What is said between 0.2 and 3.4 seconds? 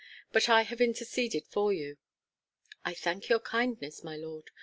But I have interceded for you." "I thank your